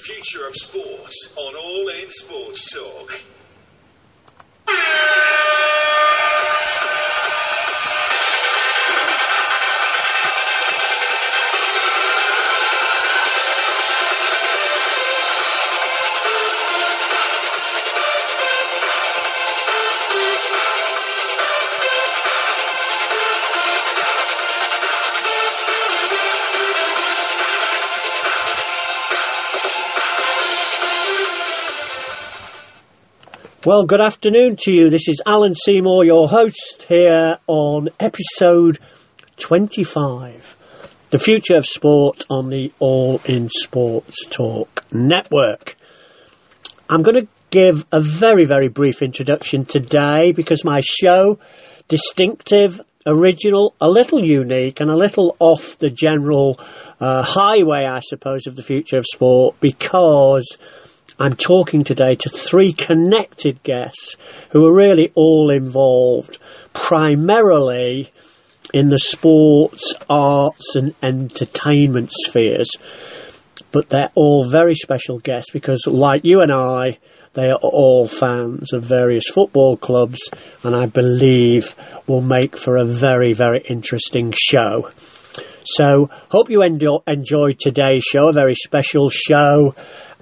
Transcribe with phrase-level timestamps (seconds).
[0.00, 3.20] future of sports on All In Sports Talk.
[33.66, 34.88] Well, good afternoon to you.
[34.88, 38.78] This is Alan Seymour, your host, here on episode
[39.36, 40.56] 25
[41.10, 45.76] The Future of Sport on the All in Sports Talk Network.
[46.88, 51.38] I'm going to give a very, very brief introduction today because my show,
[51.86, 56.58] distinctive, original, a little unique, and a little off the general
[56.98, 60.56] uh, highway, I suppose, of the future of sport because
[61.20, 64.16] I'm talking today to three connected guests
[64.52, 66.38] who are really all involved
[66.72, 68.10] primarily
[68.72, 72.70] in the sports, arts, and entertainment spheres.
[73.70, 76.96] But they're all very special guests because, like you and I,
[77.34, 80.30] they are all fans of various football clubs,
[80.64, 84.90] and I believe will make for a very, very interesting show.
[85.64, 89.74] So, hope you enjoy, enjoyed today's show, a very special show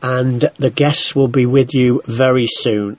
[0.03, 2.98] and the guests will be with you very soon.